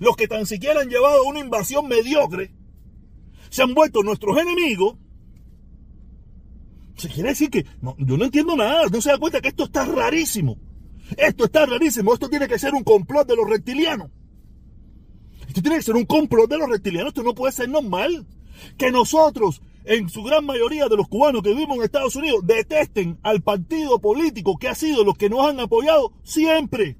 los 0.00 0.16
que 0.16 0.28
tan 0.28 0.46
siquiera 0.46 0.80
han 0.80 0.88
llevado 0.88 1.24
una 1.24 1.40
invasión 1.40 1.88
mediocre, 1.88 2.52
se 3.50 3.62
han 3.62 3.74
vuelto 3.74 4.02
nuestros 4.02 4.38
enemigos. 4.38 4.96
Se 6.96 7.08
quiere 7.08 7.30
decir 7.30 7.50
que 7.50 7.64
yo 7.98 8.16
no 8.16 8.24
entiendo 8.24 8.56
nada, 8.56 8.86
no 8.90 9.00
se 9.00 9.10
da 9.10 9.18
cuenta 9.18 9.40
que 9.40 9.48
esto 9.48 9.64
está 9.64 9.84
rarísimo. 9.84 10.58
Esto 11.16 11.44
está 11.44 11.66
rarísimo, 11.66 12.14
esto 12.14 12.28
tiene 12.28 12.46
que 12.46 12.58
ser 12.58 12.74
un 12.74 12.84
complot 12.84 13.26
de 13.26 13.36
los 13.36 13.48
reptilianos. 13.48 14.10
Esto 15.48 15.62
tiene 15.62 15.78
que 15.78 15.82
ser 15.82 15.96
un 15.96 16.04
complot 16.04 16.48
de 16.48 16.58
los 16.58 16.68
reptilianos, 16.68 17.08
esto 17.08 17.22
no 17.22 17.34
puede 17.34 17.52
ser 17.52 17.68
normal. 17.68 18.26
Que 18.76 18.92
nosotros, 18.92 19.62
en 19.84 20.08
su 20.08 20.22
gran 20.22 20.44
mayoría 20.44 20.86
de 20.88 20.96
los 20.96 21.08
cubanos 21.08 21.42
que 21.42 21.50
vivimos 21.50 21.78
en 21.78 21.82
Estados 21.84 22.14
Unidos, 22.14 22.46
detesten 22.46 23.18
al 23.22 23.42
partido 23.42 23.98
político 23.98 24.58
que 24.58 24.68
ha 24.68 24.74
sido 24.74 25.02
los 25.02 25.16
que 25.16 25.30
nos 25.30 25.48
han 25.48 25.58
apoyado 25.58 26.12
siempre 26.22 26.96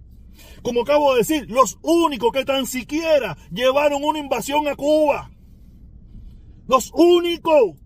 como 0.62 0.82
acabo 0.82 1.12
de 1.12 1.18
decir, 1.18 1.50
los 1.50 1.78
únicos 1.82 2.32
que 2.32 2.44
tan 2.44 2.66
siquiera 2.66 3.36
llevaron 3.50 4.04
una 4.04 4.18
invasión 4.18 4.68
a 4.68 4.76
Cuba. 4.76 5.30
Los 6.66 6.90
únicos. 6.94 7.76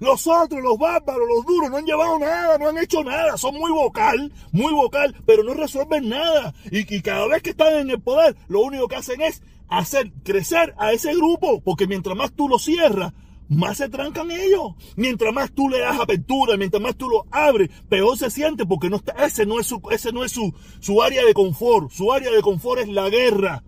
Los 0.00 0.26
otros, 0.26 0.60
los 0.60 0.76
bárbaros, 0.76 1.22
los 1.28 1.46
duros, 1.46 1.70
no 1.70 1.76
han 1.76 1.86
llevado 1.86 2.18
nada, 2.18 2.58
no 2.58 2.68
han 2.68 2.78
hecho 2.78 3.04
nada. 3.04 3.36
Son 3.36 3.54
muy 3.54 3.70
vocal, 3.70 4.32
muy 4.50 4.72
vocal, 4.72 5.14
pero 5.24 5.44
no 5.44 5.54
resuelven 5.54 6.08
nada. 6.08 6.52
Y, 6.70 6.92
y 6.92 7.00
cada 7.00 7.28
vez 7.28 7.42
que 7.42 7.50
están 7.50 7.74
en 7.74 7.90
el 7.90 8.00
poder, 8.00 8.36
lo 8.48 8.60
único 8.60 8.88
que 8.88 8.96
hacen 8.96 9.22
es 9.22 9.42
hacer 9.68 10.12
crecer 10.24 10.74
a 10.78 10.92
ese 10.92 11.14
grupo. 11.14 11.60
Porque 11.60 11.86
mientras 11.86 12.16
más 12.16 12.32
tú 12.32 12.48
lo 12.48 12.58
cierras, 12.58 13.12
más 13.48 13.78
se 13.78 13.88
trancan 13.88 14.30
ellos. 14.30 14.74
Mientras 14.96 15.32
más 15.32 15.52
tú 15.52 15.68
le 15.68 15.80
das 15.80 15.98
apertura, 16.00 16.56
mientras 16.56 16.82
más 16.82 16.96
tú 16.96 17.08
lo 17.08 17.26
abres, 17.30 17.70
peor 17.88 18.16
se 18.16 18.30
siente 18.30 18.66
porque 18.66 18.90
no 18.90 18.96
está, 18.96 19.12
ese 19.24 19.46
no 19.46 19.60
es 19.60 19.66
su, 19.66 19.80
ese 19.90 20.12
no 20.12 20.24
es 20.24 20.32
su, 20.32 20.54
su 20.80 21.02
área 21.02 21.24
de 21.24 21.34
confort. 21.34 21.90
Su 21.90 22.12
área 22.12 22.30
de 22.30 22.42
confort 22.42 22.82
es 22.82 22.88
la 22.88 23.08
guerra. 23.08 23.62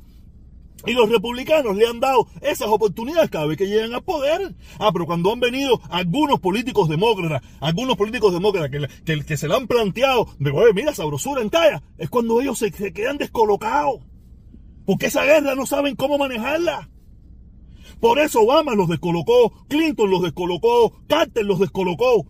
Y 0.84 0.92
los 0.92 1.10
republicanos 1.10 1.76
le 1.76 1.86
han 1.86 1.98
dado 1.98 2.28
esas 2.42 2.68
oportunidades 2.68 3.30
cada 3.30 3.46
vez 3.46 3.56
que 3.56 3.66
llegan 3.66 3.94
al 3.94 4.04
poder. 4.04 4.54
Ah, 4.78 4.90
pero 4.92 5.06
cuando 5.06 5.32
han 5.32 5.40
venido 5.40 5.80
algunos 5.88 6.38
políticos 6.38 6.88
demócratas, 6.88 7.42
algunos 7.60 7.96
políticos 7.96 8.32
demócratas 8.32 8.88
que, 9.04 9.24
que, 9.24 9.36
se 9.36 9.48
le 9.48 9.56
han 9.56 9.66
planteado, 9.66 10.28
de, 10.38 10.50
oye, 10.50 10.72
mira, 10.74 10.94
sabrosura 10.94 11.42
en 11.42 11.50
talla, 11.50 11.82
es 11.98 12.08
cuando 12.08 12.40
ellos 12.40 12.58
se, 12.58 12.70
se 12.70 12.92
quedan 12.92 13.18
descolocados. 13.18 14.00
Porque 14.84 15.06
esa 15.06 15.24
guerra 15.24 15.56
no 15.56 15.66
saben 15.66 15.96
cómo 15.96 16.18
manejarla. 16.18 16.88
Por 18.00 18.18
eso 18.18 18.42
Obama 18.42 18.74
los 18.74 18.88
descolocó, 18.88 19.52
Clinton 19.68 20.10
los 20.10 20.22
descolocó, 20.22 20.92
Carter 21.06 21.44
los 21.44 21.58
descolocó. 21.58 22.26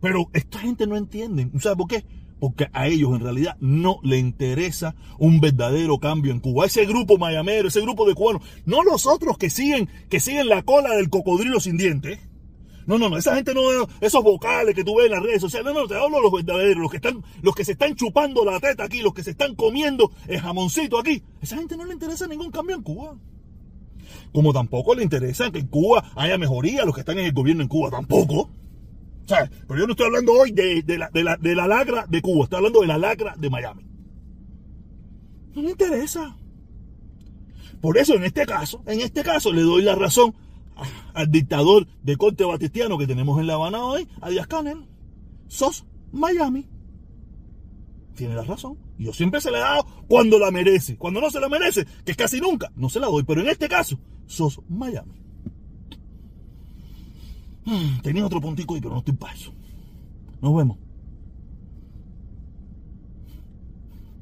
Pero 0.00 0.28
esta 0.32 0.58
gente 0.58 0.86
no 0.86 0.96
entiende. 0.96 1.50
¿Sabe 1.60 1.76
por 1.76 1.88
qué? 1.88 2.04
Porque 2.38 2.68
a 2.72 2.88
ellos 2.88 3.10
en 3.14 3.20
realidad 3.20 3.56
no 3.60 4.00
le 4.02 4.18
interesa 4.18 4.94
un 5.18 5.40
verdadero 5.40 5.98
cambio 5.98 6.32
en 6.32 6.40
Cuba. 6.40 6.66
Ese 6.66 6.84
grupo 6.84 7.16
mayamero, 7.16 7.68
ese 7.68 7.80
grupo 7.80 8.06
de 8.06 8.14
cubanos, 8.14 8.42
no 8.66 8.82
los 8.82 9.06
otros 9.06 9.38
que 9.38 9.50
siguen, 9.50 9.88
que 10.10 10.20
siguen 10.20 10.48
la 10.48 10.62
cola 10.62 10.94
del 10.94 11.10
cocodrilo 11.10 11.58
sin 11.58 11.76
dientes. 11.76 12.20
No, 12.86 12.98
no, 12.98 13.08
no, 13.08 13.16
esa 13.16 13.34
gente 13.34 13.54
no, 13.54 13.62
esos 14.00 14.22
vocales 14.22 14.74
que 14.74 14.84
tú 14.84 14.96
ves 14.96 15.06
en 15.06 15.12
las 15.12 15.22
redes 15.22 15.40
sociales, 15.40 15.72
no, 15.72 15.80
no, 15.80 15.88
te 15.88 15.94
hablo 15.94 16.18
de 16.18 16.22
los 16.22 16.32
verdaderos, 16.32 16.82
los 16.82 16.90
que 16.90 16.98
están, 16.98 17.24
los 17.40 17.54
que 17.54 17.64
se 17.64 17.72
están 17.72 17.94
chupando 17.94 18.44
la 18.44 18.60
teta 18.60 18.84
aquí, 18.84 19.00
los 19.00 19.14
que 19.14 19.22
se 19.22 19.30
están 19.30 19.54
comiendo 19.54 20.12
el 20.28 20.38
jamoncito 20.38 20.98
aquí. 20.98 21.22
Esa 21.40 21.56
gente 21.56 21.78
no 21.78 21.86
le 21.86 21.94
interesa 21.94 22.26
ningún 22.26 22.50
cambio 22.50 22.76
en 22.76 22.82
Cuba. 22.82 23.16
Como 24.32 24.52
tampoco 24.52 24.94
le 24.94 25.02
interesa 25.02 25.50
que 25.50 25.60
en 25.60 25.68
Cuba 25.68 26.12
haya 26.16 26.38
mejoría 26.38 26.84
los 26.84 26.94
que 26.94 27.00
están 27.00 27.18
en 27.18 27.26
el 27.26 27.32
gobierno 27.32 27.62
en 27.62 27.68
Cuba, 27.68 27.90
tampoco. 27.90 28.50
Pero 29.26 29.80
yo 29.80 29.86
no 29.86 29.92
estoy 29.92 30.06
hablando 30.06 30.32
hoy 30.32 30.52
de, 30.52 30.82
la, 30.98 31.08
de, 31.10 31.24
la, 31.24 31.36
de 31.36 31.54
la 31.54 31.66
lacra 31.66 32.06
de 32.08 32.20
Cuba, 32.20 32.44
estoy 32.44 32.58
hablando 32.58 32.80
de 32.80 32.86
la 32.86 32.98
lacra 32.98 33.34
de 33.38 33.50
Miami. 33.50 33.86
No 35.54 35.62
le 35.62 35.70
interesa. 35.70 36.36
Por 37.80 37.98
eso 37.98 38.14
en 38.14 38.24
este 38.24 38.46
caso, 38.46 38.82
en 38.86 39.00
este 39.00 39.22
caso 39.22 39.52
le 39.52 39.62
doy 39.62 39.82
la 39.82 39.94
razón 39.94 40.34
al 41.12 41.30
dictador 41.30 41.86
de 42.02 42.16
corte 42.16 42.44
batistiano 42.44 42.98
que 42.98 43.06
tenemos 43.06 43.38
en 43.38 43.46
La 43.46 43.54
Habana 43.54 43.84
hoy, 43.84 44.08
a 44.20 44.30
Díaz 44.30 44.46
Canel. 44.46 44.86
Sos 45.48 45.84
Miami. 46.12 46.66
Tiene 48.14 48.34
la 48.34 48.42
razón. 48.42 48.78
Yo 48.98 49.12
siempre 49.12 49.40
se 49.40 49.50
la 49.50 49.58
he 49.58 49.60
dado 49.60 49.86
cuando 50.08 50.38
la 50.38 50.50
merece. 50.50 50.96
Cuando 50.96 51.20
no 51.20 51.30
se 51.30 51.40
la 51.40 51.48
merece, 51.48 51.86
que 52.04 52.14
casi 52.14 52.40
nunca, 52.40 52.70
no 52.76 52.88
se 52.88 53.00
la 53.00 53.06
doy. 53.06 53.24
Pero 53.24 53.40
en 53.40 53.48
este 53.48 53.68
caso, 53.68 53.98
sos 54.26 54.60
Miami. 54.68 55.12
Hmm, 57.64 58.00
tenía 58.02 58.26
otro 58.26 58.40
puntico 58.40 58.74
ahí, 58.74 58.80
pero 58.80 58.92
no 58.92 58.98
estoy 58.98 59.14
para 59.14 59.34
eso. 59.34 59.52
Nos 60.40 60.54
vemos. 60.54 60.78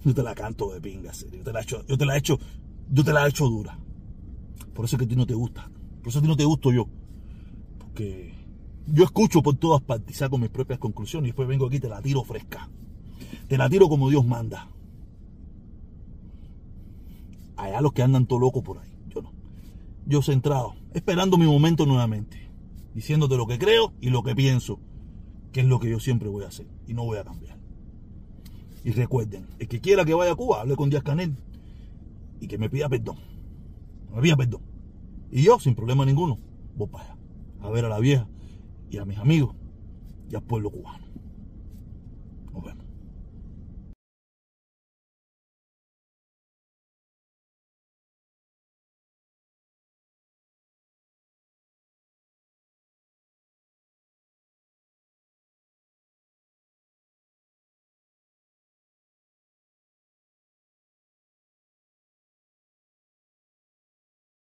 Yo 0.05 0.14
te 0.14 0.23
la 0.23 0.35
canto 0.35 0.73
de 0.73 0.81
pinga, 0.81 1.12
serio. 1.12 1.38
Yo 1.38 1.45
te 1.45 1.52
la 1.52 1.61
he 1.61 1.62
hecho, 1.62 1.87
yo 1.87 1.99
te 1.99 2.07
la 2.07 2.14
he 2.14 2.19
hecho, 2.19 2.38
yo 2.91 3.05
te 3.05 3.12
la 3.12 3.25
he 3.25 3.29
hecho 3.29 3.47
dura. 3.47 3.79
Por 4.75 4.85
eso 4.85 4.97
es 4.97 4.99
que 4.99 5.05
a 5.05 5.09
ti 5.09 5.17
no 5.17 5.26
te 5.26 5.35
gusta. 5.35 5.71
Por 6.00 6.09
eso 6.09 6.19
a 6.19 6.23
ti 6.23 6.29
no 6.29 6.37
te 6.37 6.45
gusto 6.45 6.73
yo. 6.73 6.88
Porque 7.79 8.35
yo 8.87 9.05
escucho 9.05 9.43
por 9.43 9.57
todas 9.57 9.83
partes 9.83 10.17
y 10.17 10.19
saco 10.19 10.38
mis 10.38 10.50
propias 10.50 10.79
conclusiones 10.79 11.29
y 11.29 11.31
después 11.31 11.47
vengo 11.47 11.67
aquí 11.67 11.76
y 11.76 11.81
te 11.81 11.88
la 11.88 12.00
tiro 12.00 12.25
fresca. 12.25 12.69
Te 13.53 13.59
la 13.59 13.69
tiro 13.69 13.91
como 13.91 14.09
Dios 14.09 14.25
manda. 14.25 14.67
Allá 17.59 17.83
los 17.83 17.93
que 17.93 18.03
andan 18.03 18.25
todo 18.25 18.39
loco 18.39 18.63
por 18.63 18.79
ahí. 18.79 18.89
Yo 19.09 19.21
no. 19.21 19.31
Yo 20.07 20.23
centrado, 20.23 20.75
esperando 20.95 21.37
mi 21.37 21.45
momento 21.45 21.85
nuevamente. 21.85 22.49
Diciéndote 22.95 23.37
lo 23.37 23.47
que 23.47 23.59
creo 23.59 23.93
y 24.01 24.09
lo 24.09 24.23
que 24.23 24.35
pienso. 24.35 24.81
Que 25.53 25.61
es 25.61 25.67
lo 25.67 25.81
que 25.81 25.91
yo 25.91 26.01
siempre 26.01 26.31
voy 26.31 26.45
a 26.45 26.49
hacer. 26.49 26.67
Y 26.87 26.95
no 26.95 27.05
voy 27.05 27.19
a 27.19 27.25
cambiar. 27.25 27.59
Y 28.85 28.93
recuerden, 28.93 29.47
el 29.59 29.69
que 29.69 29.83
quiera 29.83 30.07
que 30.07 30.15
vaya 30.15 30.33
a 30.33 30.37
Cuba, 30.37 30.63
hable 30.63 30.75
con 30.75 30.89
Díaz 30.89 31.03
Canel. 31.03 31.37
Y 32.41 32.49
que 32.49 32.57
me 32.57 32.71
pida 32.71 32.89
perdón. 32.89 33.19
Me 34.15 34.23
pida 34.23 34.35
perdón. 34.35 34.63
Y 35.31 35.43
yo, 35.43 35.61
sin 35.61 35.75
problema 35.75 36.07
ninguno, 36.07 36.39
voy 36.75 36.89
para 36.89 37.05
allá. 37.05 37.17
A 37.61 37.69
ver 37.69 37.85
a 37.85 37.91
la 37.91 37.99
vieja 37.99 38.27
y 38.89 38.97
a 38.97 39.05
mis 39.05 39.19
amigos 39.19 39.55
y 40.31 40.37
al 40.37 40.43
pueblo 40.43 40.71
cubano. 40.71 41.12